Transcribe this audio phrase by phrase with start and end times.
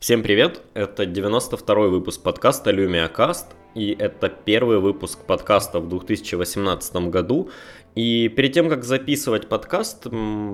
[0.00, 0.62] Всем привет!
[0.74, 7.50] Это 92-й выпуск подкаста LumiaCast, и это первый выпуск подкаста в 2018 году.
[7.96, 10.06] И перед тем, как записывать подкаст,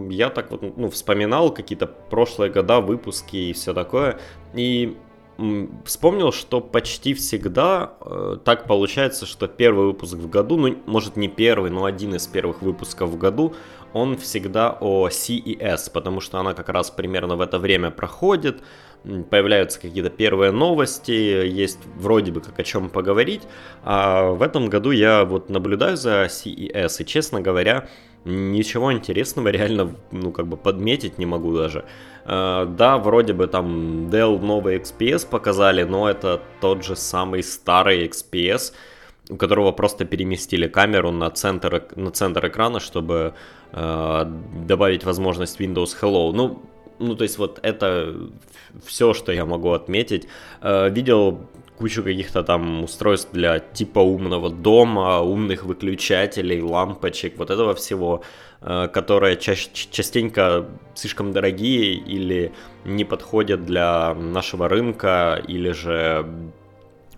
[0.09, 4.19] я так вот ну, вспоминал какие-то прошлые года, выпуски и все такое.
[4.55, 4.97] И
[5.85, 11.29] вспомнил, что почти всегда э, так получается, что первый выпуск в году, ну, может не
[11.29, 13.55] первый, но один из первых выпусков в году,
[13.93, 18.63] он всегда о CES, потому что она как раз примерно в это время проходит,
[19.31, 23.43] появляются какие-то первые новости, есть вроде бы как о чем поговорить.
[23.83, 27.89] А в этом году я вот наблюдаю за CES, и, честно говоря,
[28.25, 31.85] ничего интересного реально, ну, как бы подметить не могу даже.
[32.25, 38.09] А, да, вроде бы там Dell новый XPS показали, но это тот же самый старый
[38.09, 38.73] XPS,
[39.29, 43.35] у которого просто переместили камеру на центр, на центр экрана, чтобы
[43.73, 44.25] э,
[44.67, 46.33] добавить возможность Windows Hello.
[46.33, 46.63] Ну,
[46.99, 48.15] ну, то есть вот это
[48.85, 50.29] все, что я могу отметить.
[50.61, 51.47] Э, видел
[51.79, 58.23] кучу каких-то там устройств для типа умного дома, умных выключателей, лампочек, вот этого всего,
[58.61, 62.53] э, которые ча- частенько слишком дорогие или
[62.85, 66.27] не подходят для нашего рынка, или же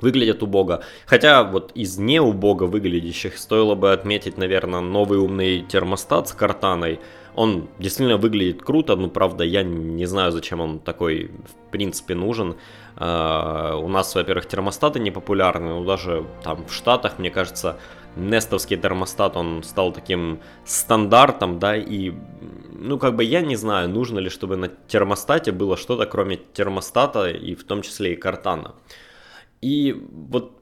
[0.01, 0.83] выглядят убого.
[1.07, 7.01] Хотя вот из не убого выглядящих стоило бы отметить, наверное, новый умный термостат с картаной,
[7.37, 12.57] он действительно выглядит круто, но правда я не знаю, зачем он такой в принципе нужен.
[12.97, 17.79] Uh, у нас, во-первых, термостаты не популярны, но даже там в Штатах, мне кажется,
[18.17, 22.15] нестовский термостат, он стал таким стандартом, да, и,
[22.73, 27.29] ну, как бы я не знаю, нужно ли, чтобы на термостате было что-то, кроме термостата,
[27.29, 28.75] и в том числе и картана.
[29.61, 30.53] И вот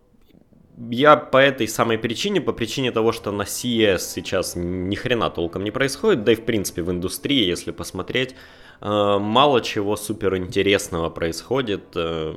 [0.76, 5.62] я по этой самой причине, по причине того, что на CES сейчас ни хрена толком
[5.62, 8.34] не происходит, да и в принципе в индустрии, если посмотреть,
[8.80, 11.84] э, мало чего супер интересного происходит.
[11.94, 12.34] Э,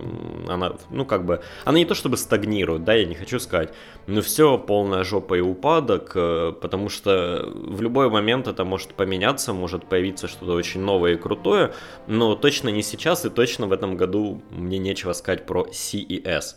[0.47, 3.73] она, ну как бы, она не то чтобы стагнирует, да, я не хочу сказать,
[4.05, 9.51] но все полная жопа и упадок, э, потому что в любой момент это может поменяться,
[9.51, 11.73] может появиться что-то очень новое и крутое,
[12.05, 16.55] но точно не сейчас и точно в этом году мне нечего сказать про CES.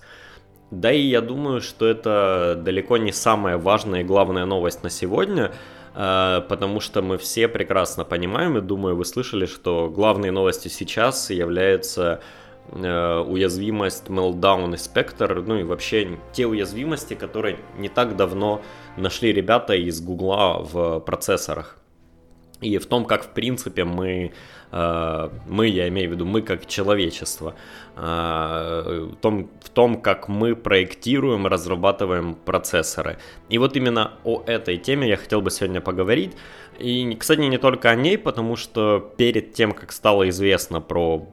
[0.70, 5.52] Да и я думаю, что это далеко не самая важная и главная новость на сегодня,
[5.96, 11.30] э, потому что мы все прекрасно понимаем, и думаю, вы слышали, что главной новостью сейчас
[11.30, 12.20] является
[12.68, 18.62] э, уязвимость Meltdown и Spectre, ну и вообще те уязвимости, которые не так давно
[18.96, 21.79] нашли ребята из Гугла в процессорах.
[22.60, 24.32] И в том, как в принципе мы
[24.72, 27.54] Э, мы, я имею в виду, мы как человечество,
[27.96, 33.18] э, в том, в том, как мы проектируем, разрабатываем процессоры.
[33.48, 36.36] И вот именно о этой теме я хотел бы сегодня поговорить.
[36.78, 41.28] И, кстати, не только о ней, потому что перед тем, как стало известно про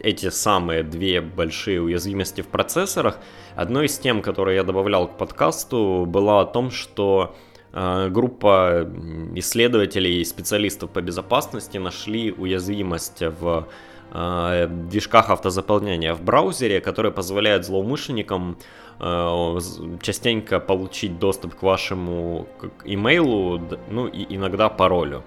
[0.00, 3.18] эти самые две большие уязвимости в процессорах,
[3.54, 7.45] одной из тем, которые я добавлял к подкасту, была о том, что Э,
[7.76, 8.88] группа
[9.34, 13.68] исследователей и специалистов по безопасности нашли уязвимость в
[14.12, 18.56] э, движках автозаполнения в браузере, которые позволяют злоумышленникам
[18.98, 19.58] э,
[20.00, 22.48] частенько получить доступ к вашему
[22.84, 23.60] имейлу,
[23.90, 25.22] ну и иногда паролю.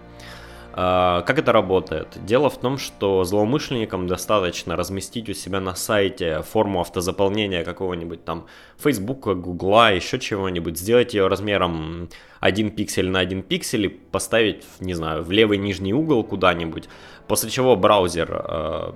[0.82, 2.08] А, как это работает?
[2.24, 8.46] Дело в том, что злоумышленникам достаточно разместить у себя на сайте форму автозаполнения какого-нибудь там
[8.78, 12.08] Facebook, Google, еще чего-нибудь, сделать ее размером
[12.40, 16.88] 1 пиксель на 1 пиксель и поставить, не знаю, в левый нижний угол куда-нибудь,
[17.28, 18.94] после чего браузер э,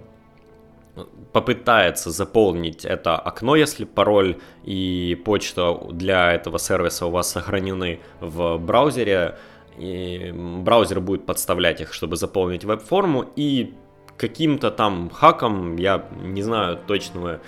[1.33, 8.57] попытается заполнить это окно, если пароль и почта для этого сервиса у вас сохранены в
[8.57, 9.37] браузере,
[9.77, 13.73] и браузер будет подставлять их, чтобы заполнить веб-форму, и
[14.17, 17.39] каким-то там хаком, я не знаю точного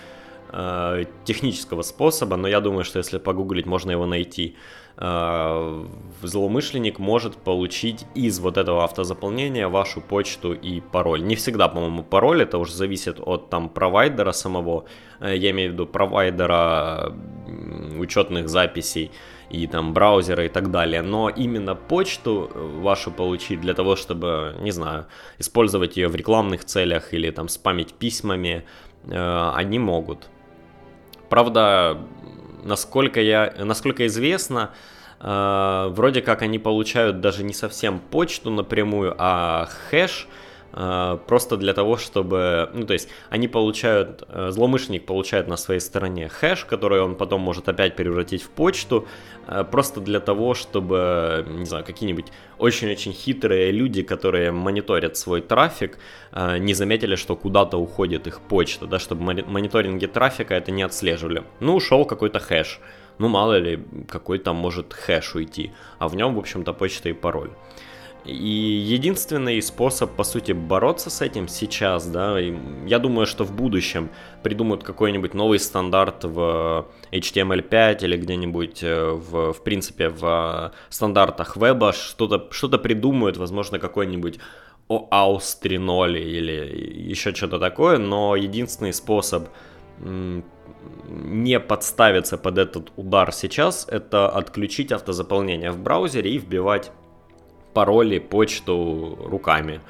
[0.49, 4.55] э, технического способа, но я думаю, что если погуглить, можно его найти.
[4.97, 5.85] Э,
[6.21, 11.23] злоумышленник может получить из вот этого автозаполнения вашу почту и пароль.
[11.23, 14.85] Не всегда, по-моему, пароль, это уже зависит от там провайдера самого,
[15.19, 17.13] э, я имею в виду провайдера
[18.05, 19.11] учетных записей,
[19.49, 24.55] и там браузеры и так далее, но именно почту э, вашу получить для того, чтобы,
[24.59, 25.05] не знаю,
[25.39, 28.65] использовать ее в рекламных целях или там спамить письмами,
[29.03, 30.29] э, они могут.
[31.29, 31.97] Правда,
[32.63, 34.71] насколько, я, насколько известно,
[35.19, 40.27] э, вроде как они получают даже не совсем почту напрямую, а хэш,
[40.75, 46.27] просто для того, чтобы, ну, то есть, они получают, э, злоумышленник получает на своей стороне
[46.27, 49.07] хэш, который он потом может опять превратить в почту,
[49.47, 52.25] э, просто для того, чтобы, не знаю, какие-нибудь
[52.57, 55.97] очень-очень хитрые люди, которые мониторят свой трафик,
[56.33, 61.43] э, не заметили, что куда-то уходит их почта, да, чтобы мониторинги трафика это не отслеживали.
[61.61, 62.81] Ну, ушел какой-то хэш,
[63.17, 63.79] ну, мало ли,
[64.09, 67.51] какой там может хэш уйти, а в нем, в общем-то, почта и пароль.
[68.25, 74.09] И единственный способ, по сути, бороться с этим сейчас, да, я думаю, что в будущем
[74.41, 81.93] придумают какой-нибудь новый стандарт в HTML5 или где-нибудь э, в, в принципе, в стандартах веба,
[81.93, 84.39] что-то что придумают, возможно, какой-нибудь
[84.89, 89.49] OAuth 3.0 или еще что-то такое, но единственный способ
[89.99, 96.91] не подставиться под этот удар сейчас, это отключить автозаполнение в браузере и вбивать
[97.75, 99.81] пароли, почту руками.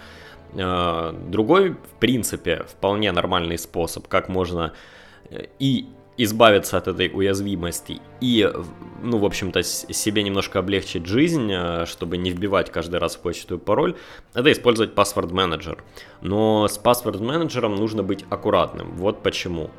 [0.56, 4.74] Э, другой, в принципе, вполне нормальный способ, как можно
[5.30, 5.86] э, и
[6.18, 8.50] избавиться от этой уязвимости и,
[9.04, 13.60] ну, в общем-то, себе немножко облегчить жизнь, э, чтобы не вбивать каждый раз в почту
[13.60, 13.96] пароль,
[14.34, 15.84] это использовать паспорт менеджер.
[16.22, 18.96] Но с паспорт менеджером нужно быть аккуратным.
[18.96, 19.70] Вот почему.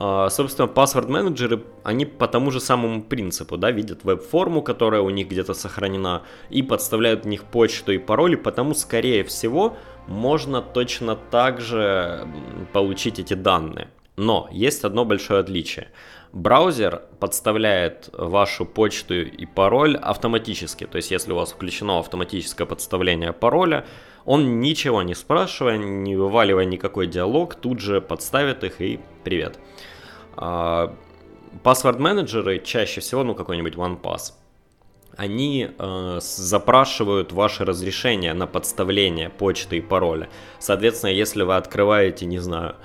[0.00, 5.52] Собственно, паспорт-менеджеры, они по тому же самому принципу, да, видят веб-форму, которая у них где-то
[5.52, 9.76] сохранена, и подставляют в них почту и пароли, потому, скорее всего,
[10.06, 12.26] можно точно так же
[12.72, 13.88] получить эти данные.
[14.16, 15.88] Но есть одно большое отличие.
[16.32, 20.86] Браузер подставляет вашу почту и пароль автоматически.
[20.86, 23.84] То есть, если у вас включено автоматическое подставление пароля,
[24.24, 29.58] он ничего не спрашивая, не вываливая никакой диалог, тут же подставит их и привет.
[30.36, 30.94] А,
[31.64, 34.34] паспорт-менеджеры чаще всего, ну какой-нибудь OnePass,
[35.16, 40.28] они э, запрашивают ваше разрешение на подставление почты и пароля.
[40.60, 42.76] Соответственно, если вы открываете, не знаю,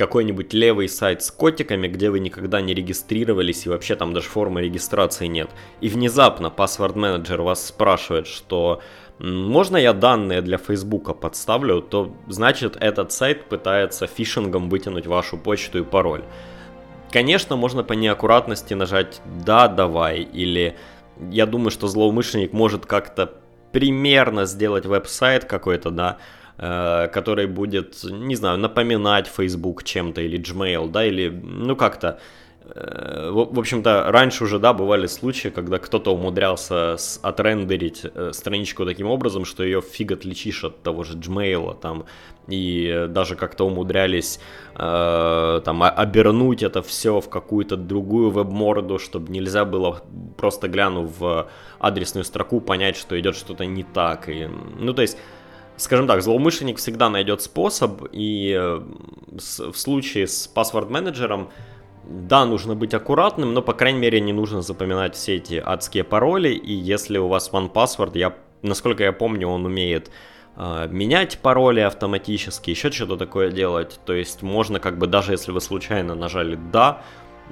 [0.00, 4.62] какой-нибудь левый сайт с котиками, где вы никогда не регистрировались и вообще там даже формы
[4.62, 5.50] регистрации нет,
[5.82, 8.80] и внезапно паспорт-менеджер вас спрашивает, что
[9.18, 15.80] можно я данные для Фейсбука подставлю, то значит этот сайт пытается фишингом вытянуть вашу почту
[15.80, 16.24] и пароль.
[17.12, 20.78] Конечно, можно по неаккуратности нажать «да, давай» или
[21.30, 23.34] я думаю, что злоумышленник может как-то
[23.72, 26.16] примерно сделать веб-сайт какой-то, да,
[26.60, 32.18] который будет, не знаю, напоминать Facebook чем-то или Gmail, да, или, ну, как-то
[32.74, 39.06] Э, в общем-то, раньше уже, да, бывали случаи, когда кто-то умудрялся отрендерить э, страничку таким
[39.06, 42.04] образом, что ее фиг отличишь от того же Gmail, там,
[42.48, 44.40] и даже как-то умудрялись
[44.74, 50.02] э, там обернуть это все в какую-то другую веб-морду, чтобы нельзя было
[50.36, 51.48] просто глянув в
[51.78, 54.28] адресную строку понять, что идет что-то не так.
[54.28, 54.48] И,
[54.78, 55.16] ну, то есть
[55.80, 58.80] скажем так, злоумышленник всегда найдет способ, и э,
[59.32, 61.50] в случае с паспорт-менеджером
[62.04, 66.50] да, нужно быть аккуратным, но, по крайней мере, не нужно запоминать все эти адские пароли,
[66.50, 70.10] и если у вас OnePassword, я, насколько я помню, он умеет
[70.56, 75.52] э, менять пароли автоматически, еще что-то такое делать, то есть можно как бы, даже если
[75.52, 77.02] вы случайно нажали «да»,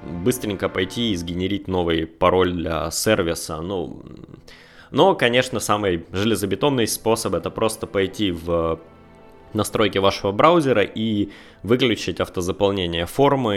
[0.03, 4.03] быстренько пойти и сгенерить новый пароль для сервиса, ну...
[4.05, 4.29] Но,
[5.15, 8.81] конечно, самый железобетонный способ это просто пойти в
[9.55, 11.31] настройки вашего браузера и
[11.63, 13.57] выключить автозаполнение формы.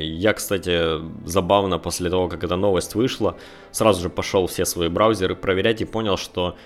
[0.00, 3.36] Я, кстати, забавно после того, как эта новость вышла,
[3.70, 6.56] сразу же пошел все свои браузеры проверять и понял, что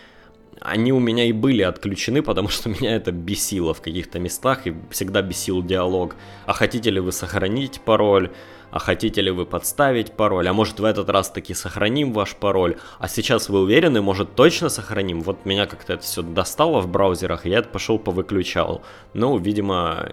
[0.60, 4.74] они у меня и были отключены, потому что меня это бесило в каких-то местах и
[4.90, 6.16] всегда бесил диалог.
[6.46, 8.30] А хотите ли вы сохранить пароль?
[8.72, 12.76] А хотите ли вы подставить пароль, а может в этот раз таки сохраним ваш пароль,
[12.98, 17.46] а сейчас вы уверены, может точно сохраним, вот меня как-то это все достало в браузерах,
[17.46, 20.08] я это пошел повыключал, ну, видимо,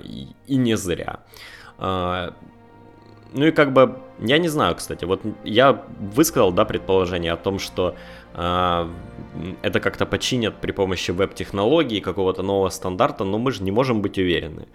[0.48, 1.22] и не зря.
[1.78, 2.34] А,
[3.32, 5.84] ну и как бы, я не знаю, кстати, вот я
[6.16, 7.96] высказал, да, предположение о том, что
[8.34, 8.90] э,
[9.62, 14.18] это как-то починят при помощи веб-технологий, какого-то нового стандарта, но мы же не можем быть
[14.18, 14.68] уверены.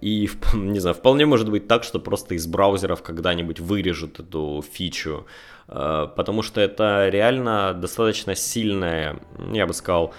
[0.00, 5.26] И, не знаю, вполне может быть так, что просто из браузеров когда-нибудь вырежут эту фичу,
[5.68, 9.16] э, потому что это реально достаточно сильная,
[9.52, 10.12] я бы сказал,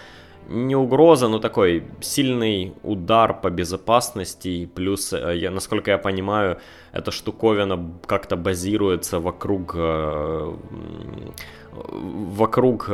[0.48, 4.66] не угроза, но такой сильный удар по безопасности.
[4.66, 6.58] Плюс, э, я, насколько я понимаю,
[6.92, 10.54] эта штуковина как-то базируется вокруг э,
[11.72, 12.90] вокруг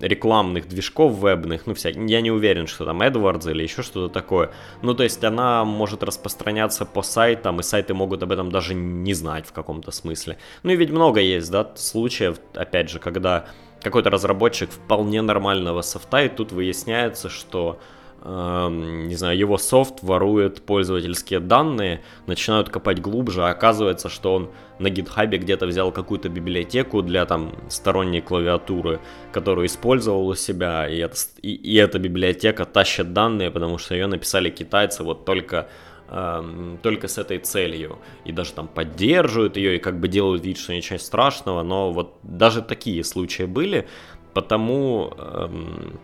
[0.00, 4.50] рекламных движков вебных, ну, вся, я не уверен, что там AdWords или еще что-то такое.
[4.82, 9.14] Ну, то есть она может распространяться по сайтам, и сайты могут об этом даже не
[9.14, 10.38] знать в каком-то смысле.
[10.62, 13.46] Ну и ведь много есть, да, случаев, опять же, когда
[13.80, 17.78] какой-то разработчик вполне нормального софта, и тут выясняется, что
[18.24, 24.90] не знаю, его софт ворует пользовательские данные, начинают копать глубже, а оказывается, что он на
[24.90, 28.98] гитхабе где-то взял какую-то библиотеку для там сторонней клавиатуры,
[29.32, 34.06] которую использовал у себя, и, это, и, и эта библиотека тащит данные, потому что ее
[34.06, 35.68] написали китайцы вот только
[36.08, 37.98] эм, только с этой целью.
[38.24, 42.18] И даже там поддерживают ее и как бы делают вид, что ничего страшного, но вот
[42.22, 43.86] даже такие случаи были,
[44.34, 46.00] потому эм,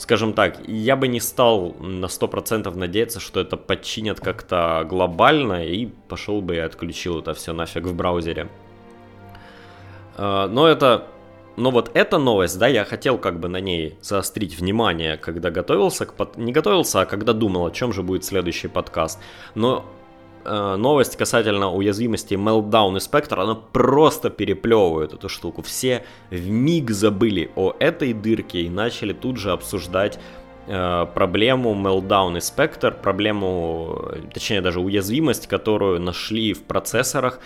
[0.00, 5.86] скажем так, я бы не стал на 100% надеяться, что это подчинят как-то глобально, и
[6.08, 8.48] пошел бы и отключил это все нафиг в браузере.
[10.16, 11.06] А, но это...
[11.56, 16.06] Но вот эта новость, да, я хотел как бы на ней заострить внимание, когда готовился
[16.06, 16.38] к под...
[16.38, 19.18] Не готовился, а когда думал, о чем же будет следующий подкаст.
[19.54, 19.99] Но Э,
[20.44, 25.62] новость касательно уязвимости Meltdown и Spectre, она просто переплевывает эту штуку.
[25.62, 30.18] Все в миг забыли о этой дырке и начали тут же обсуждать
[30.66, 37.40] э, проблему Meltdown и Spectre, проблему, точнее даже уязвимость, которую нашли в процессорах.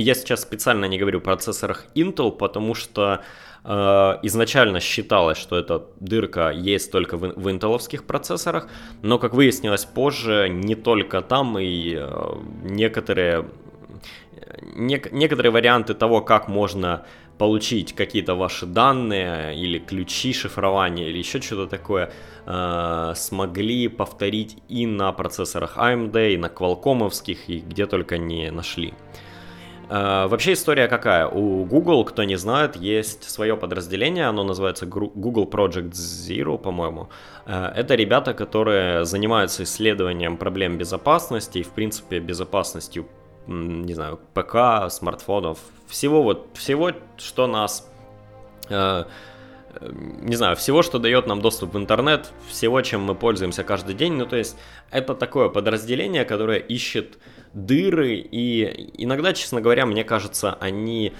[0.00, 3.20] И я сейчас специально не говорю о процессорах Intel, потому что
[3.64, 8.68] Э, изначально считалось, что эта дырка есть только в, в интеловских процессорах,
[9.02, 12.08] но, как выяснилось позже, не только там, и э,
[12.62, 13.48] некоторые,
[14.62, 17.04] не, некоторые варианты того, как можно
[17.36, 22.12] получить какие-то ваши данные или ключи шифрования или еще что-то такое,
[22.46, 28.94] э, смогли повторить и на процессорах AMD, и на Qualcomm'овских, и где только не нашли.
[29.90, 31.26] Uh, вообще история какая?
[31.26, 37.08] У Google, кто не знает, есть свое подразделение, оно называется Google Project Zero, по-моему.
[37.44, 43.08] Uh, это ребята, которые занимаются исследованием проблем безопасности и, в принципе, безопасностью,
[43.48, 47.90] не знаю, ПК, смартфонов, всего вот, всего, что нас
[48.68, 49.08] uh,
[49.82, 54.14] не знаю, всего, что дает нам доступ в интернет, всего, чем мы пользуемся каждый день.
[54.14, 54.56] Ну, то есть,
[54.90, 57.18] это такое подразделение, которое ищет
[57.54, 61.12] дыры, и иногда, честно говоря, мне кажется, они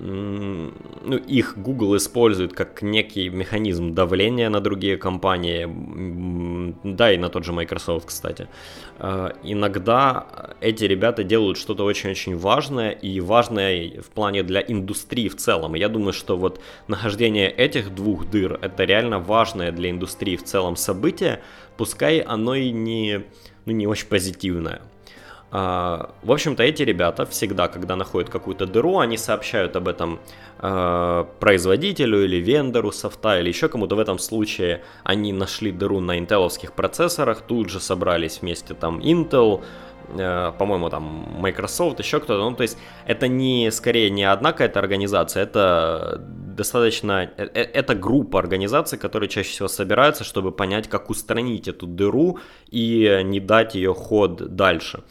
[0.00, 5.66] ну, их Google использует как некий механизм давления на другие компании,
[6.84, 8.48] да, и на тот же Microsoft, кстати.
[8.98, 15.36] А, иногда эти ребята делают что-то очень-очень важное, и важное в плане для индустрии в
[15.36, 15.74] целом.
[15.74, 20.76] я думаю, что вот нахождение этих двух дыр, это реально важное для индустрии в целом
[20.76, 21.40] событие,
[21.76, 23.24] пускай оно и не,
[23.64, 24.82] ну, не очень позитивное.
[25.50, 30.20] А, в общем-то, эти ребята всегда, когда находят какую-то дыру, они сообщают об этом
[30.58, 33.96] а, производителю или вендору софта или еще кому-то.
[33.96, 39.62] В этом случае они нашли дыру на интеловских процессорах, тут же собрались вместе там Intel,
[40.18, 42.50] а, по-моему, там Microsoft, еще кто-то.
[42.50, 42.76] Ну, то есть
[43.06, 49.30] это не, скорее, не одна какая-то организация, это достаточно, э, э, это группа организаций, которые
[49.30, 52.38] чаще всего собираются, чтобы понять, как устранить эту дыру
[52.70, 55.04] и не дать ее ход дальше.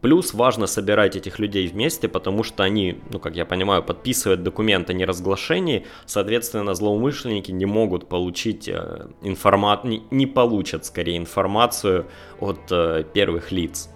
[0.00, 4.92] Плюс важно собирать этих людей вместе, потому что они, ну, как я понимаю, подписывают документы
[4.92, 12.06] о неразглашении, соответственно, злоумышленники не могут получить э, информацию, не, получат, скорее, информацию
[12.40, 13.88] от э, первых лиц.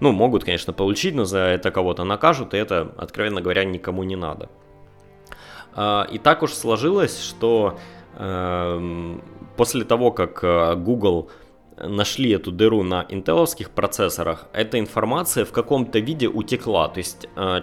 [0.00, 4.16] Ну, могут, конечно, получить, но за это кого-то накажут, и это, откровенно говоря, никому не
[4.16, 4.50] надо.
[5.74, 7.78] Э, и так уж сложилось, что
[8.14, 9.18] э,
[9.56, 11.30] после того, как э, Google
[11.76, 16.88] нашли эту дыру на интеловских процессорах, эта информация в каком-то виде утекла.
[16.88, 17.62] То есть э,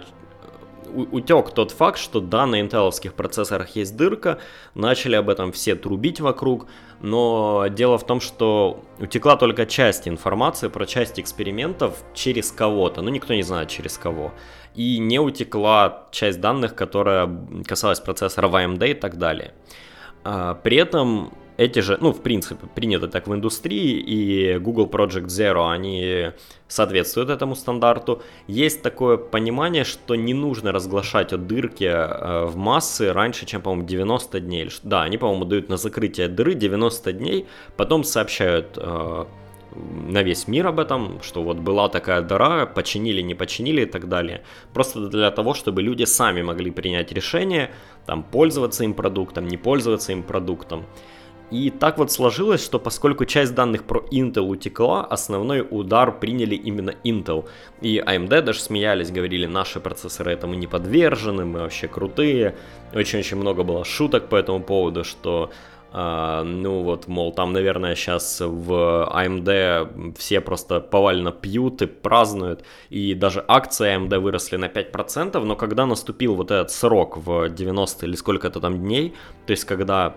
[0.94, 4.38] утек тот факт, что да, на интеловских процессорах есть дырка,
[4.74, 6.66] начали об этом все трубить вокруг,
[7.00, 13.10] но дело в том, что утекла только часть информации про часть экспериментов через кого-то, ну
[13.10, 14.32] никто не знает через кого,
[14.74, 17.28] и не утекла часть данных, которая
[17.66, 19.54] касалась процессора AMD и так далее.
[20.24, 25.26] А, при этом эти же, ну, в принципе, принято так в индустрии, и Google Project
[25.26, 26.32] Zero, они
[26.68, 28.22] соответствуют этому стандарту.
[28.48, 33.86] Есть такое понимание, что не нужно разглашать о дырке э, в массы раньше, чем, по-моему,
[33.86, 34.70] 90 дней.
[34.82, 37.46] Да, они, по-моему, дают на закрытие дыры 90 дней,
[37.76, 39.24] потом сообщают э,
[39.74, 44.08] на весь мир об этом, что вот была такая дыра, починили, не починили и так
[44.08, 44.42] далее.
[44.72, 47.70] Просто для того, чтобы люди сами могли принять решение,
[48.06, 50.84] там, пользоваться им продуктом, не пользоваться им продуктом.
[51.54, 56.94] И так вот сложилось, что поскольку часть данных про Intel утекла, основной удар приняли именно
[57.04, 57.48] Intel.
[57.80, 62.56] И AMD даже смеялись, говорили, наши процессоры этому не подвержены, мы вообще крутые.
[62.92, 65.50] Очень-очень много было шуток по этому поводу, что
[65.96, 72.64] Uh, ну вот, мол, там, наверное, сейчас в AMD все просто повально пьют и празднуют,
[72.90, 78.06] и даже акции AMD выросли на 5%, но когда наступил вот этот срок в 90
[78.06, 79.14] или сколько это там дней,
[79.46, 80.16] то есть когда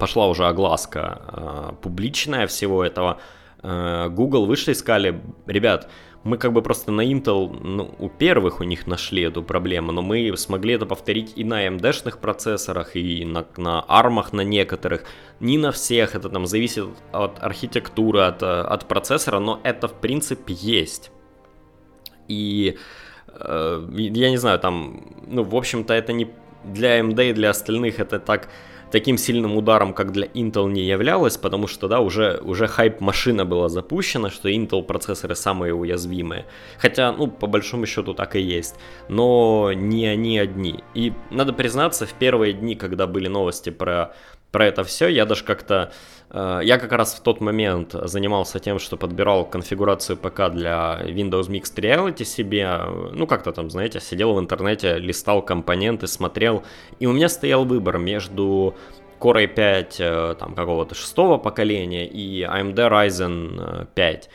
[0.00, 3.18] пошла уже огласка э, публичная всего этого,
[3.62, 5.90] Google вышли и сказали, ребят,
[6.22, 10.02] мы как бы просто на Intel, ну, у первых у них нашли эту проблему, но
[10.02, 15.04] мы смогли это повторить и на AMD-шных процессорах, и на, на ARM на некоторых.
[15.40, 20.52] Не на всех, это там зависит от архитектуры, от, от процессора, но это в принципе
[20.52, 21.10] есть.
[22.28, 22.76] И
[23.28, 26.30] э, я не знаю, там, ну, в общем-то, это не
[26.64, 28.48] для AMD и для остальных это так
[28.90, 33.68] таким сильным ударом, как для Intel не являлось, потому что, да, уже, уже хайп-машина была
[33.68, 36.46] запущена, что Intel процессоры самые уязвимые.
[36.78, 38.76] Хотя, ну, по большому счету так и есть.
[39.08, 40.82] Но не они одни.
[40.94, 44.14] И надо признаться, в первые дни, когда были новости про,
[44.52, 45.92] про это все, я даже как-то...
[46.30, 51.48] Э, я как раз в тот момент занимался тем, что подбирал конфигурацию ПК для Windows
[51.48, 52.80] Mixed Reality себе.
[53.12, 56.62] Ну, как-то там, знаете, сидел в интернете, листал компоненты, смотрел.
[56.98, 58.74] И у меня стоял выбор между
[59.20, 64.26] Core i5 э, там какого-то шестого поколения и AMD Ryzen 5.
[64.26, 64.28] Э,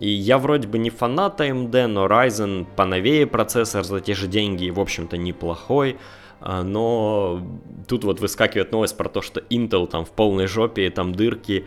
[0.00, 4.70] и я вроде бы не фанат AMD, но Ryzen поновее процессор за те же деньги
[4.70, 5.98] в общем-то, неплохой.
[6.40, 7.46] А, но
[7.86, 11.66] тут вот выскакивает новость про то, что Intel там в полной жопе, там дырки,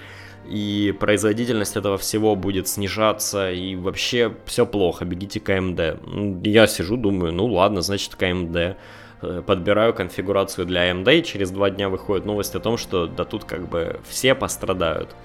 [0.49, 6.47] и производительность этого всего будет снижаться, и вообще все плохо, бегите к AMD.
[6.47, 8.75] Я сижу, думаю, ну ладно, значит к AMD.
[9.21, 13.23] Э, подбираю конфигурацию для AMD, и через два дня выходит новость о том, что да
[13.23, 15.15] тут как бы все пострадают.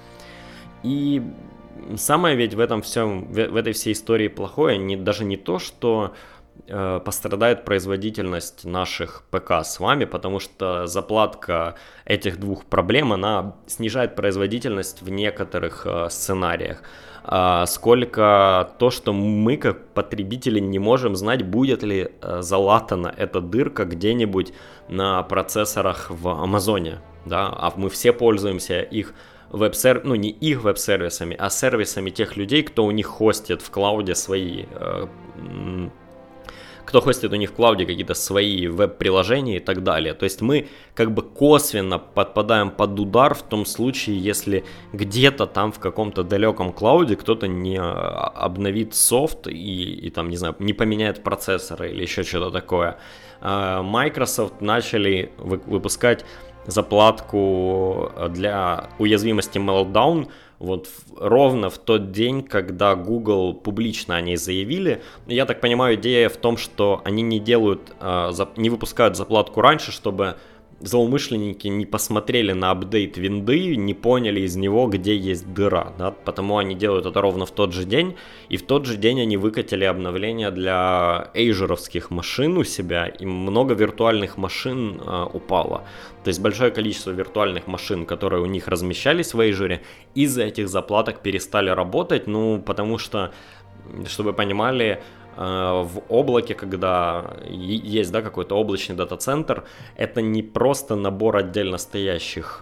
[0.83, 1.21] И
[1.97, 6.13] самое ведь в этом всем, в этой всей истории плохое, не, даже не то, что
[6.67, 11.75] пострадает производительность наших ПК с вами, потому что заплатка
[12.05, 16.83] этих двух проблем, она снижает производительность в некоторых э, сценариях.
[17.23, 23.41] А сколько то, что мы как потребители не можем знать, будет ли э, залатана эта
[23.41, 24.53] дырка где-нибудь
[24.87, 29.13] на процессорах в Амазоне, да, а мы все пользуемся их
[29.51, 34.15] веб-сервисами, ну не их веб-сервисами, а сервисами тех людей, кто у них хостит в клауде
[34.15, 35.07] свои э,
[36.89, 40.15] кто хостит у них в клауде какие-то свои веб-приложения и так далее.
[40.15, 45.71] То есть мы как бы косвенно подпадаем под удар в том случае, если где-то там
[45.71, 50.73] в каком-то далеком клауде кто-то не а, обновит софт и, и там, не знаю, не
[50.73, 52.97] поменяет процессоры или еще что-то такое.
[53.39, 56.25] А, Microsoft начали выпускать
[56.65, 60.27] заплатку для уязвимости Meltdown,
[60.59, 65.01] вот ровно в тот день, когда Google публично о ней заявили.
[65.25, 69.91] Я так понимаю, идея в том, что они не делают, а, не выпускают заплатку раньше,
[69.91, 70.35] чтобы
[70.81, 76.57] злоумышленники не посмотрели на апдейт винды, не поняли из него, где есть дыра, да, потому
[76.57, 78.15] они делают это ровно в тот же день,
[78.49, 83.73] и в тот же день они выкатили обновление для эйжеровских машин у себя, и много
[83.73, 85.83] виртуальных машин э, упало.
[86.23, 89.81] То есть большое количество виртуальных машин, которые у них размещались в эйжере,
[90.15, 93.31] из-за этих заплаток перестали работать, ну, потому что,
[94.07, 95.01] чтобы вы понимали,
[95.39, 99.63] в облаке, когда есть да, какой-то облачный дата-центр,
[99.95, 102.61] это не просто набор отдельно стоящих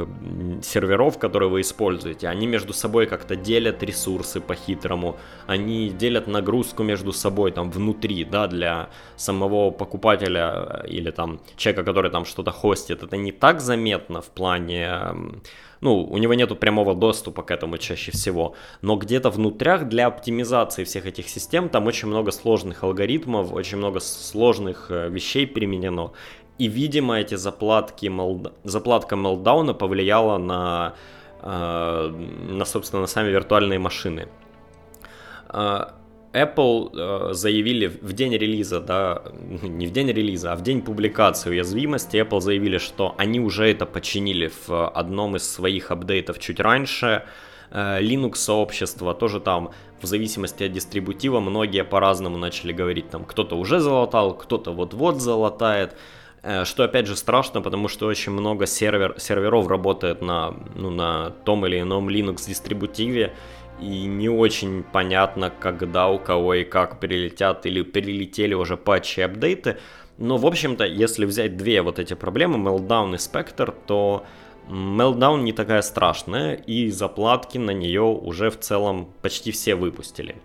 [0.62, 2.28] серверов, которые вы используете.
[2.28, 8.48] Они между собой как-то делят ресурсы по-хитрому, они делят нагрузку между собой там внутри, да,
[8.48, 13.02] для самого покупателя или там человека, который там что-то хостит.
[13.02, 14.92] Это не так заметно в плане
[15.82, 20.84] ну, у него нету прямого доступа к этому чаще всего, но где-то внутрях для оптимизации
[20.84, 26.12] всех этих систем там очень много сложных алгоритмов, очень много сложных э, вещей применено,
[26.58, 28.12] и, видимо, эти заплатки,
[28.64, 30.96] заплатка мелдауна повлияла на,
[31.42, 32.10] э,
[32.50, 34.28] на, собственно, на сами виртуальные машины.
[36.38, 39.24] Apple э, заявили в день релиза, да,
[39.62, 43.86] не в день релиза, а в день публикации уязвимости, Apple заявили, что они уже это
[43.86, 47.24] починили в одном из своих апдейтов чуть раньше.
[47.72, 49.72] Э, Linux сообщество тоже там
[50.02, 55.96] в зависимости от дистрибутива многие по-разному начали говорить, там кто-то уже залатал, кто-то вот-вот залатает.
[56.44, 61.32] Э, что опять же страшно, потому что очень много сервер, серверов работает на, ну, на
[61.46, 63.34] том или ином Linux дистрибутиве,
[63.80, 69.24] и не очень понятно, когда у кого и как прилетят или прилетели уже патчи и
[69.24, 69.78] апдейты.
[70.18, 74.26] Но, в общем-то, если взять две вот эти проблемы, Meltdown и Spectre, то
[74.68, 80.36] Meltdown не такая страшная, и заплатки на нее уже в целом почти все выпустили.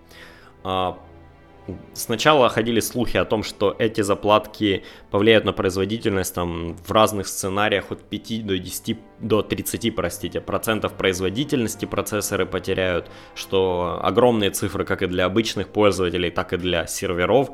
[1.95, 7.93] Сначала ходили слухи о том, что эти заплатки повлияют на производительность там, в разных сценариях
[7.93, 15.03] от 5 до 10, до 30, простите, процентов производительности процессоры потеряют, что огромные цифры как
[15.03, 17.51] и для обычных пользователей, так и для серверов,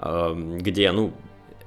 [0.00, 1.12] э, где, ну,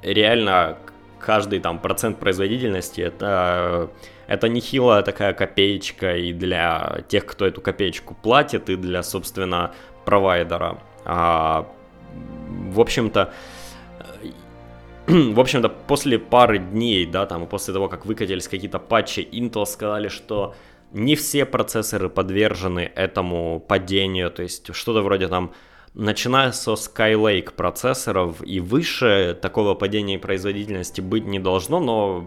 [0.01, 0.77] реально
[1.19, 3.89] каждый там процент производительности это
[4.27, 10.79] это нехилая такая копеечка и для тех, кто эту копеечку платит, и для, собственно, провайдера.
[11.05, 11.67] А,
[12.69, 13.33] в общем-то,
[15.07, 20.07] в общем-то, после пары дней, да, там, после того, как выкатились какие-то патчи, Intel сказали,
[20.07, 20.55] что
[20.91, 25.53] не все процессоры подвержены этому падению, то есть что-то вроде там
[25.95, 32.25] начиная со Skylake процессоров и выше такого падения производительности быть не должно, но,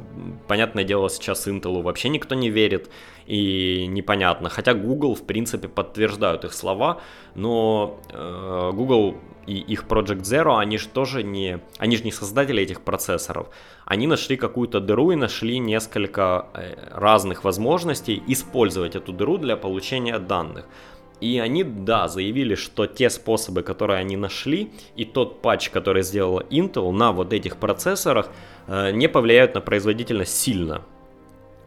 [0.48, 2.90] понятное дело, сейчас Intel вообще никто не верит
[3.26, 4.48] и непонятно.
[4.48, 7.00] Хотя Google, в принципе, подтверждают их слова,
[7.35, 12.62] но э, Google и их Project Zero, они же тоже не, они же не создатели
[12.62, 13.48] этих процессоров.
[13.85, 20.18] Они нашли какую-то дыру и нашли несколько э, разных возможностей использовать эту дыру для получения
[20.18, 20.66] данных.
[21.20, 26.44] И они, да, заявили, что те способы, которые они нашли, и тот патч, который сделала
[26.50, 28.31] Intel на вот этих процессорах,
[28.66, 30.83] э, не повлияют на производительность сильно.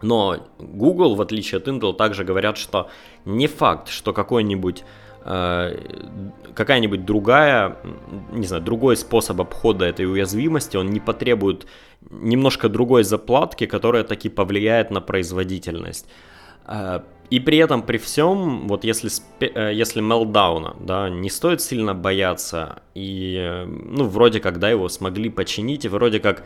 [0.01, 2.89] Но Google, в отличие от Intel, также говорят, что
[3.25, 4.83] не факт, что какой-нибудь
[5.25, 5.77] э,
[6.55, 7.77] какая-нибудь другая,
[8.31, 11.67] не знаю, другой способ обхода этой уязвимости, он не потребует
[12.09, 16.07] немножко другой заплатки, которая таки повлияет на производительность.
[17.31, 22.81] И при этом, при всем, вот если, э, если мелдауна, да, не стоит сильно бояться,
[22.93, 26.43] и, ну, вроде как, да, его смогли починить, и вроде как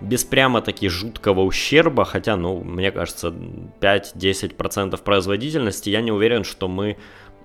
[0.00, 3.34] без прямо-таки жуткого ущерба, хотя, ну, мне кажется,
[3.80, 6.96] 5-10% производительности, я не уверен, что мы,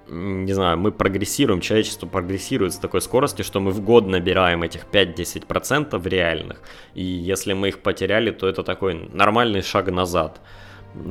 [0.08, 4.86] не знаю, мы прогрессируем, человечество прогрессирует с такой скоростью, что мы в год набираем этих
[4.90, 6.62] 5-10% реальных,
[6.94, 10.40] и если мы их потеряли, то это такой нормальный шаг назад.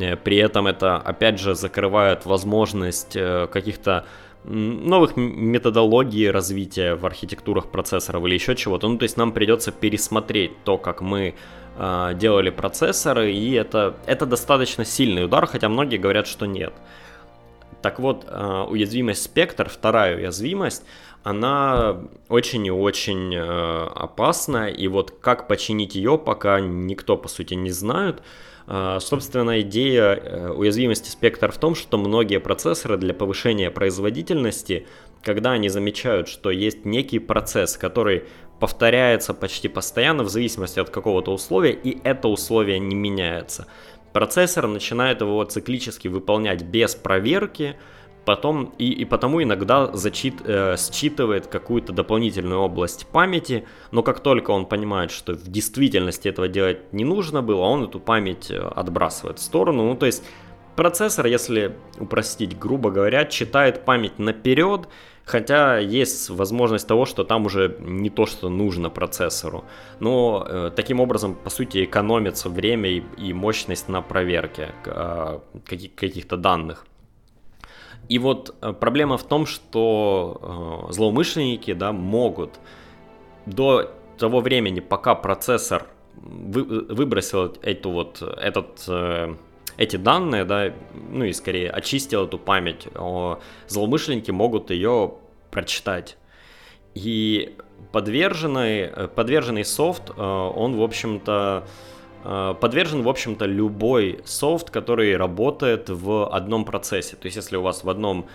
[0.01, 4.05] Э, при этом это, опять же, закрывает возможность э, каких-то
[4.45, 8.89] новых методологий развития в архитектурах процессоров или еще чего-то.
[8.89, 11.35] Ну, то есть нам придется пересмотреть то, как мы
[11.77, 16.73] э, делали процессоры, и это, это достаточно сильный удар, хотя многие говорят, что нет.
[17.83, 20.85] Так вот, э, уязвимость спектр, вторая уязвимость,
[21.25, 21.97] она
[22.29, 27.73] очень и очень э, опасна, и вот как починить ее, пока никто, по сути, не
[27.73, 28.23] знает.
[29.01, 34.87] Собственно, идея э, уязвимости спектр в том, что многие процессоры для повышения производительности,
[35.23, 38.25] когда они замечают, что есть некий процесс, который
[38.59, 43.67] повторяется почти постоянно в зависимости от какого-то условия, и это условие не меняется,
[44.13, 47.77] процессор начинает его циклически выполнять без проверки,
[48.27, 54.51] потом и, и потому иногда зачит, э, считывает какую-то дополнительную область памяти, но как только
[54.51, 59.39] он понимает, что в действительности этого делать не нужно было, он эту память э, отбрасывает
[59.39, 59.85] в сторону.
[59.85, 60.25] Ну, то есть
[60.75, 64.89] процессор, если упростить, грубо говоря, читает память наперед,
[65.25, 69.65] хотя есть возможность того, что там уже не то, что нужно процессору.
[70.01, 75.95] Но э, таким образом, по сути, экономится время и, и мощность на проверке э, каких-
[75.95, 76.87] каких-то данных.
[78.09, 82.61] И вот э, проблема в том, что э, злоумышленники да, могут
[83.47, 89.35] до того времени, пока процессор вы, выбросил эту вот, этот, э,
[89.77, 90.73] эти данные, да,
[91.11, 95.15] ну и скорее очистил эту память, э, злоумышленники могут ее
[95.51, 96.17] прочитать.
[96.95, 97.57] И
[97.93, 101.67] подверженный, э, подверженный софт, э, он, в общем-то, Э,
[102.61, 107.17] подвержен, в общем-то, любой софт, который работает в одном процессе.
[107.17, 108.27] То есть, если у вас в одном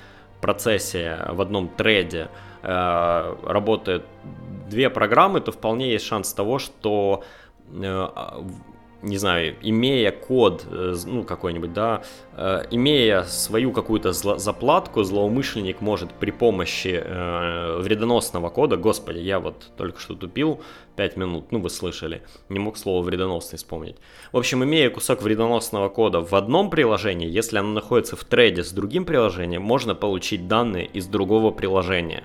[0.42, 2.30] процессе, в одном треде
[2.64, 4.06] э, работают
[4.70, 7.24] две программы, то вполне есть шанс того, что
[7.72, 8.08] э,
[9.04, 15.82] не знаю, имея код, э, ну, какой-нибудь, да, э, имея свою какую-то зло- заплатку, злоумышленник
[15.82, 20.62] может при помощи э, вредоносного кода, господи, я вот только что тупил
[20.96, 23.96] 5 минут, ну, вы слышали, не мог слово вредоносный вспомнить.
[24.32, 28.72] В общем, имея кусок вредоносного кода в одном приложении, если оно находится в треде с
[28.72, 32.24] другим приложением, можно получить данные из другого приложения.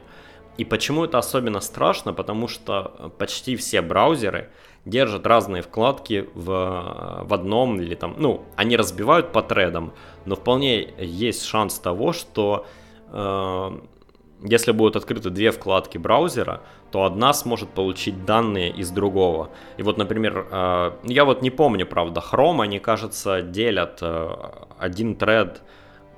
[0.59, 2.15] И почему это особенно страшно?
[2.15, 4.51] Потому что почти все браузеры
[4.87, 9.93] держат разные вкладки в, в одном или там, ну, они разбивают по тредам,
[10.25, 12.65] но вполне есть шанс того, что
[13.11, 13.79] э,
[14.43, 19.51] если будут открыты две вкладки браузера, то одна сможет получить данные из другого.
[19.77, 24.29] И вот, например, э, я вот не помню, правда, Chrome, они, кажется, делят э,
[24.79, 25.63] один тред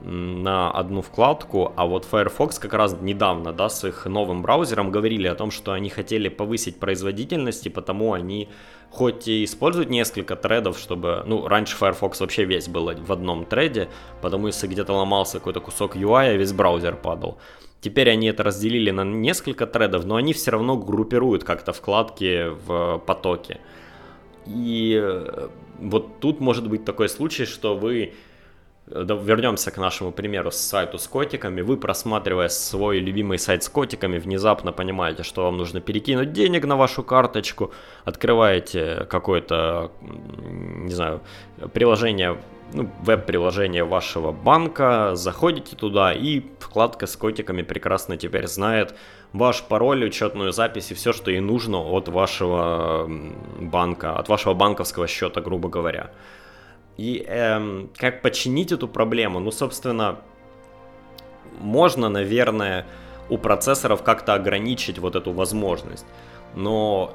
[0.00, 5.26] на одну вкладку, а вот Firefox как раз недавно, да, с их новым браузером говорили
[5.26, 8.48] о том, что они хотели повысить производительность, и потому они
[8.90, 13.88] хоть и используют несколько тредов, чтобы, ну, раньше Firefox вообще весь был в одном треде,
[14.22, 17.38] потому если где-то ломался какой-то кусок UI, весь браузер падал.
[17.80, 22.98] Теперь они это разделили на несколько тредов, но они все равно группируют как-то вкладки в
[23.06, 23.60] потоке.
[24.46, 28.14] И э, вот тут может быть такой случай, что вы
[28.90, 31.60] вернемся к нашему примеру с сайту с котиками.
[31.60, 36.76] Вы, просматривая свой любимый сайт с котиками, внезапно понимаете, что вам нужно перекинуть денег на
[36.76, 37.72] вашу карточку,
[38.04, 41.20] открываете какое-то, не знаю,
[41.72, 42.38] приложение,
[42.72, 48.94] ну, веб-приложение вашего банка, заходите туда, и вкладка с котиками прекрасно теперь знает
[49.32, 53.10] ваш пароль, учетную запись и все, что ей нужно от вашего
[53.60, 56.10] банка, от вашего банковского счета, грубо говоря.
[56.98, 59.38] И эм, как починить эту проблему?
[59.38, 60.18] Ну, собственно,
[61.60, 62.86] можно, наверное,
[63.30, 66.06] у процессоров как-то ограничить вот эту возможность.
[66.56, 67.14] Но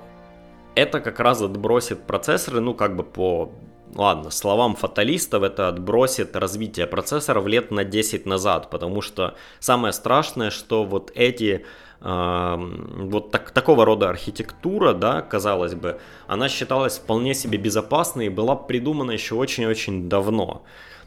[0.75, 3.51] это как раз отбросит процессоры, ну, как бы по,
[3.93, 10.49] ладно, словам фаталистов, это отбросит развитие процессоров лет на 10 назад, потому что самое страшное,
[10.49, 11.65] что вот эти
[12.03, 18.57] вот так, такого рода архитектура, да, казалось бы, она считалась вполне себе безопасной и была
[18.57, 20.63] придумана еще очень-очень давно.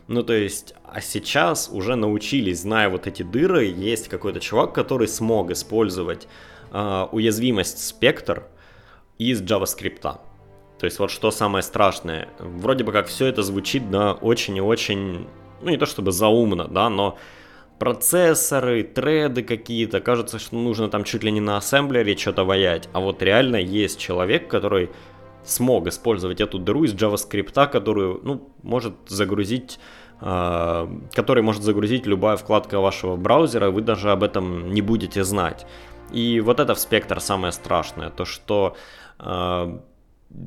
[0.09, 5.09] Ну, то есть, а сейчас уже научились, зная вот эти дыры, есть какой-то чувак, который
[5.09, 6.29] смог использовать
[6.73, 8.47] э, уязвимость спектр
[9.19, 10.01] из JavaScript.
[10.01, 10.21] То
[10.85, 12.29] есть, вот что самое страшное.
[12.39, 15.27] Вроде бы как все это звучит, да, очень и очень,
[15.61, 17.19] ну, не то чтобы заумно, да, но
[17.79, 20.01] процессоры, треды какие-то.
[20.01, 22.89] Кажется, что нужно там чуть ли не на ассемблере что-то ваять.
[22.93, 24.91] А вот реально есть человек, который
[25.45, 29.79] смог использовать эту дыру из JavaScript, которую, ну, может загрузить
[30.21, 35.67] э, который может загрузить любая вкладка вашего браузера, вы даже об этом не будете знать.
[36.13, 38.77] И вот это в спектр самое страшное, то что
[39.19, 39.79] э,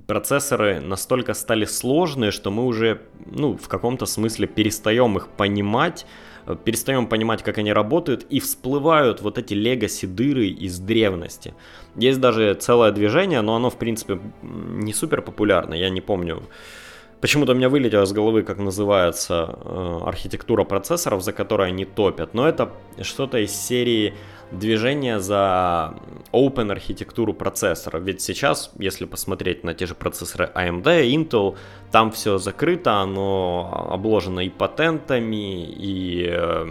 [0.08, 6.06] процессоры настолько стали сложные, что мы уже, ну, в каком-то смысле перестаем их понимать,
[6.55, 11.53] перестаем понимать, как они работают, и всплывают вот эти легаси дыры из древности.
[11.95, 16.43] Есть даже целое движение, но оно, в принципе, не супер популярно, я не помню.
[17.21, 22.33] Почему-то у меня вылетело из головы, как называется э, архитектура процессоров, за которой они топят.
[22.33, 24.13] Но это что-то из серии
[24.51, 25.93] движение за
[26.31, 27.99] open архитектуру процессора.
[27.99, 31.57] Ведь сейчас, если посмотреть на те же процессоры AMD, Intel,
[31.91, 36.67] там все закрыто, оно обложено и патентами, и э,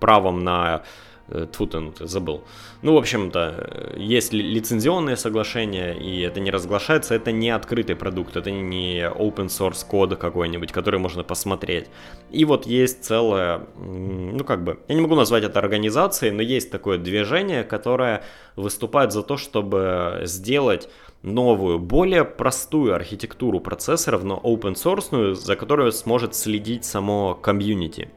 [0.00, 0.82] правом на
[1.28, 2.44] Тьфу ты, ну ты забыл.
[2.82, 8.52] Ну, в общем-то, есть лицензионные соглашения, и это не разглашается, это не открытый продукт, это
[8.52, 11.88] не open source код какой-нибудь, который можно посмотреть.
[12.30, 16.70] И вот есть целое, ну как бы, я не могу назвать это организацией, но есть
[16.70, 18.22] такое движение, которое
[18.54, 20.88] выступает за то, чтобы сделать
[21.22, 28.10] новую, более простую архитектуру процессоров, но open source, за которую сможет следить само комьюнити.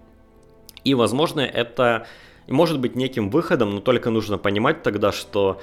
[0.83, 2.05] И, возможно, это
[2.49, 5.61] и может быть неким выходом, но только нужно понимать тогда, что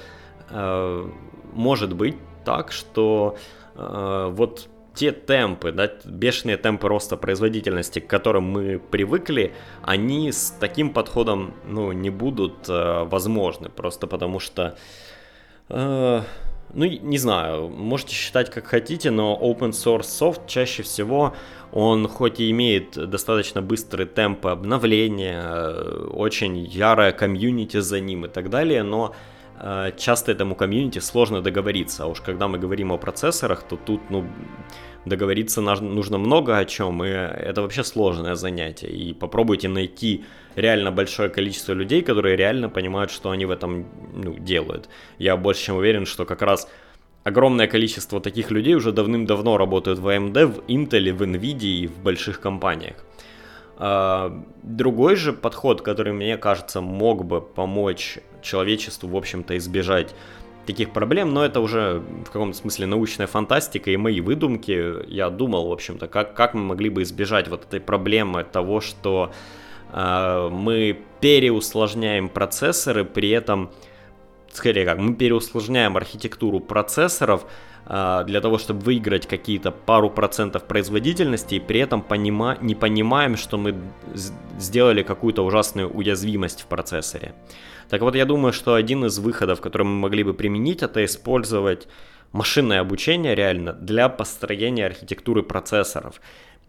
[0.49, 1.09] э,
[1.53, 3.35] может быть так, что
[3.75, 10.55] э, вот те темпы, да, бешеные темпы роста производительности, к которым мы привыкли, они с
[10.61, 14.77] таким подходом ну, не будут э, возможны, просто потому что
[15.67, 16.21] э,
[16.73, 21.33] ну, не знаю, можете считать как хотите, но open source софт чаще всего,
[21.71, 25.73] он хоть и имеет достаточно быстрый темп обновления,
[26.11, 29.13] очень ярое комьюнити за ним и так далее, но
[29.59, 32.03] э, часто этому комьюнити сложно договориться.
[32.03, 34.25] А уж когда мы говорим о процессорах, то тут, ну,
[35.09, 38.89] договориться нужно много о чем, и это вообще сложное занятие.
[38.89, 44.33] И попробуйте найти реально большое количество людей, которые реально понимают, что они в этом ну,
[44.37, 44.89] делают.
[45.19, 46.67] Я больше чем уверен, что как раз
[47.23, 51.99] огромное количество таких людей уже давным-давно работают в AMD, в Intel, в Nvidia и в
[51.99, 52.95] больших компаниях.
[53.79, 60.15] А, другой же подход, который, мне кажется, мог бы помочь человечеству, в общем-то, избежать
[60.67, 65.07] таких проблем, но это уже в каком-то смысле научная фантастика и мои выдумки.
[65.07, 69.31] Я думал, в общем-то, как, как мы могли бы избежать вот этой проблемы того, что
[69.91, 73.71] э, мы переусложняем процессоры, при этом,
[74.51, 77.45] скорее как, мы переусложняем архитектуру процессоров
[77.87, 83.57] для того, чтобы выиграть какие-то пару процентов производительности, и при этом понима не понимаем, что
[83.57, 83.75] мы
[84.57, 87.33] сделали какую-то ужасную уязвимость в процессоре.
[87.89, 91.87] Так вот, я думаю, что один из выходов, который мы могли бы применить, это использовать
[92.33, 96.19] машинное обучение реально для построения архитектуры процессоров.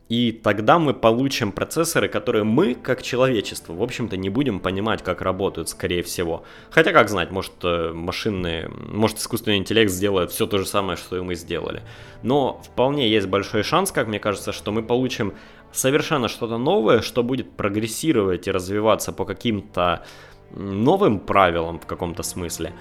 [0.09, 5.21] И тогда мы получим процессоры, которые мы, как человечество, в общем-то, не будем понимать, как
[5.21, 6.45] работают, скорее всего.
[6.71, 11.17] Хотя, как знать, может, э, машинные, может, искусственный интеллект сделает все то же самое, что
[11.17, 11.83] и мы сделали.
[12.23, 15.35] Но вполне есть большой шанс, как мне кажется, что мы получим
[15.73, 20.05] совершенно что-то новое, что будет прогрессировать и развиваться по каким-то
[20.51, 22.73] новым правилам в каком-то смысле.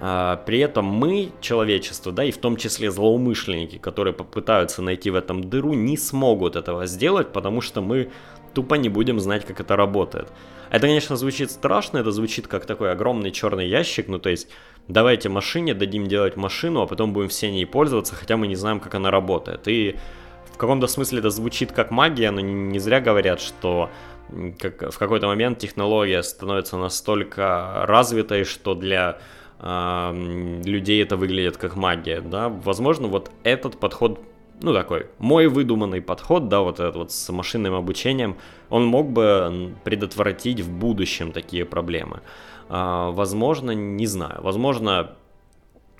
[0.00, 5.14] А, при этом мы, человечество, да, и в том числе злоумышленники, которые попытаются найти в
[5.14, 8.10] этом дыру, не смогут этого сделать, потому что мы
[8.52, 10.28] тупо не будем знать, как это работает.
[10.70, 14.48] Это, конечно, звучит страшно, это звучит как такой огромный черный ящик, ну то есть
[14.88, 18.80] давайте машине дадим делать машину, а потом будем все ней пользоваться, хотя мы не знаем,
[18.80, 19.68] как она работает.
[19.68, 19.96] И
[20.52, 23.90] в каком-то смысле это звучит как магия, но не зря говорят, что
[24.58, 29.18] как в какой-то момент технология становится настолько развитой, что для
[29.60, 34.20] людей это выглядит как магия, да, возможно, вот этот подход
[34.62, 38.36] ну, такой, мой выдуманный подход, да, вот этот вот с машинным обучением,
[38.70, 42.20] он мог бы предотвратить в будущем такие проблемы.
[42.68, 45.16] А, возможно, не знаю, возможно,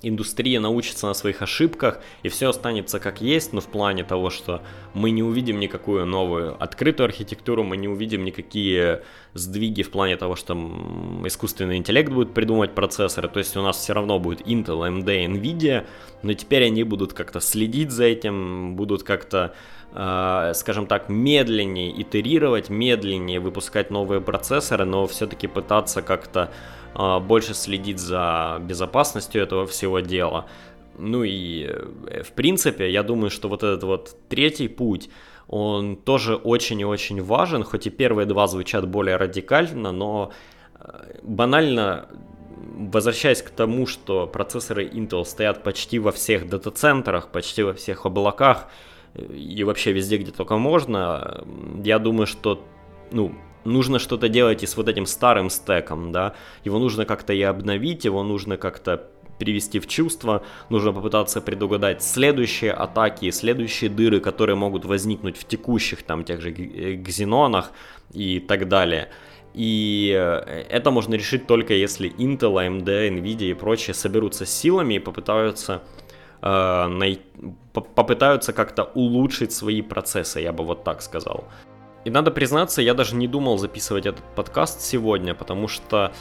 [0.08, 4.62] индустрия научится на своих ошибках, и все останется как есть, но в плане того, что
[4.94, 9.02] мы не увидим никакую новую открытую архитектуру, мы не увидим никакие
[9.34, 10.54] сдвиги в плане того, что
[11.24, 15.86] искусственный интеллект будет придумывать процессоры, то есть у нас все равно будет Intel, AMD, Nvidia,
[16.22, 19.54] но теперь они будут как-то следить за этим, будут как-то
[19.92, 26.50] э, скажем так, медленнее итерировать, медленнее выпускать новые процессоры, но все-таки пытаться как-то
[26.96, 30.46] больше следить за безопасностью этого всего дела.
[30.98, 35.10] Ну и, э, в принципе, я думаю, что вот этот вот третий путь,
[35.48, 40.32] он тоже очень и очень важен, хоть и первые два звучат более радикально, но
[40.80, 42.08] э, банально
[42.78, 48.68] возвращаясь к тому, что процессоры Intel стоят почти во всех дата-центрах, почти во всех облаках
[49.14, 51.44] э, и вообще везде, где только можно,
[51.84, 52.64] я думаю, что
[53.12, 53.34] ну,
[53.66, 58.04] нужно что-то делать и с вот этим старым стеком, да, его нужно как-то и обновить,
[58.04, 64.84] его нужно как-то привести в чувство, нужно попытаться предугадать следующие атаки, следующие дыры, которые могут
[64.84, 67.72] возникнуть в текущих там тех же гзенонах
[68.12, 69.08] и так далее.
[69.54, 74.98] И э, это можно решить только если Intel, AMD, Nvidia и прочие соберутся силами и
[74.98, 75.82] попытаются
[76.42, 77.20] э, най...
[77.72, 81.44] попытаются как-то улучшить свои процессы, я бы вот так сказал.
[82.06, 86.12] И надо признаться, я даже не думал записывать этот подкаст сегодня, потому что,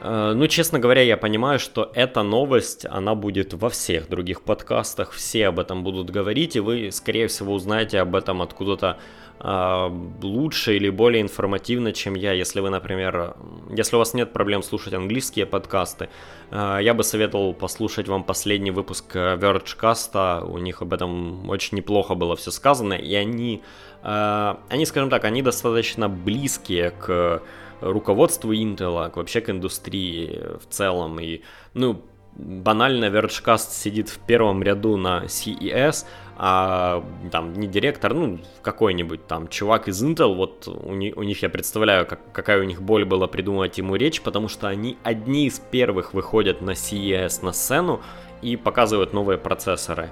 [0.00, 5.10] э, ну, честно говоря, я понимаю, что эта новость, она будет во всех других подкастах,
[5.10, 8.98] все об этом будут говорить, и вы, скорее всего, узнаете об этом откуда-то
[9.40, 12.32] лучше или более информативно, чем я.
[12.32, 13.36] Если вы, например,
[13.70, 16.08] если у вас нет проблем слушать английские подкасты,
[16.50, 22.14] э, я бы советовал послушать вам последний выпуск Vergecast, у них об этом очень неплохо
[22.14, 23.62] было все сказано, и они
[24.06, 27.42] а, они, скажем так, они достаточно близкие к
[27.80, 31.18] руководству Intel, к вообще к индустрии в целом.
[31.20, 31.40] И,
[31.72, 32.02] ну,
[32.36, 36.04] банально Vergecast сидит в первом ряду на CES,
[36.36, 41.42] а там не директор, ну, какой-нибудь там чувак из Intel, вот у, них, у них
[41.42, 45.46] я представляю, как, какая у них боль была придумать ему речь, потому что они одни
[45.46, 48.02] из первых выходят на CES на сцену
[48.42, 50.10] и показывают новые процессоры.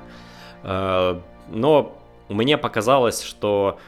[0.62, 3.80] А, но мне показалось, что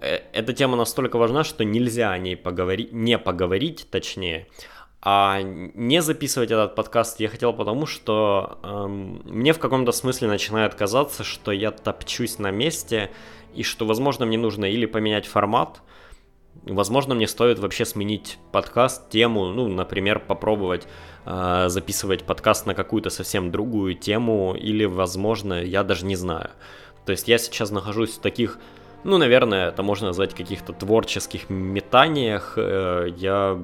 [0.00, 4.46] э, эта тема настолько важна, что нельзя о ней поговорить, не поговорить, точнее,
[5.04, 10.76] а не записывать этот подкаст я хотел потому, что эм, мне в каком-то смысле начинает
[10.76, 13.10] казаться, что я топчусь на месте,
[13.52, 15.82] и что, возможно, мне нужно или поменять формат,
[16.62, 20.86] возможно, мне стоит вообще сменить подкаст, тему, ну, например, попробовать
[21.26, 26.50] э, записывать подкаст на какую-то совсем другую тему, или, возможно, я даже не знаю.
[27.04, 28.60] То есть я сейчас нахожусь в таких,
[29.04, 32.54] ну, наверное, это можно назвать каких-то творческих метаниях.
[32.56, 33.58] Э, я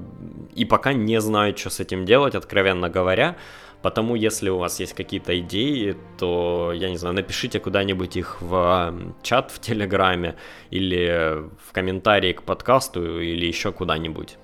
[0.55, 3.37] и пока не знаю, что с этим делать, откровенно говоря.
[3.83, 8.93] Потому если у вас есть какие-то идеи, то, я не знаю, напишите куда-нибудь их в
[9.23, 10.35] чат в Телеграме
[10.71, 14.37] или в комментарии к подкасту или еще куда-нибудь.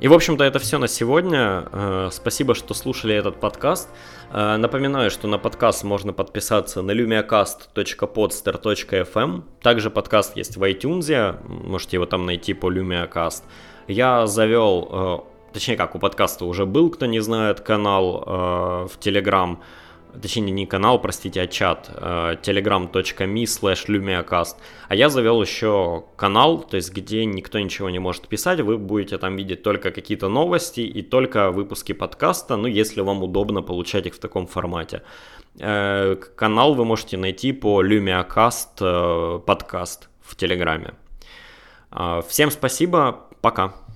[0.00, 1.64] И, в общем-то, это все на сегодня.
[1.72, 3.88] Э, спасибо, что слушали этот подкаст.
[4.30, 9.42] Э, напоминаю, что на подкаст можно подписаться на lumiacast.podster.fm.
[9.60, 13.42] Также подкаст есть в iTunes, можете его там найти по lumiacast.
[13.88, 15.18] Я завел, э,
[15.52, 19.58] точнее как, у подкаста уже был, кто не знает, канал в Telegram
[20.20, 24.56] точнее не канал, простите, а чат э, telegram.me slash lumiacast.
[24.88, 29.18] А я завел еще канал, то есть где никто ничего не может писать, вы будете
[29.18, 34.14] там видеть только какие-то новости и только выпуски подкаста, ну если вам удобно получать их
[34.14, 35.02] в таком формате.
[35.58, 40.94] Э, канал вы можете найти по lumiacast э, подкаст в Телеграме.
[42.28, 43.87] Всем спасибо, пока.